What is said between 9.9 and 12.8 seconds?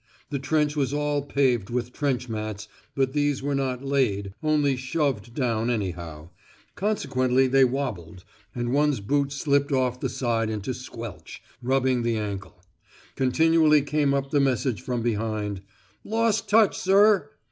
the side into squelch, rubbing the ankle.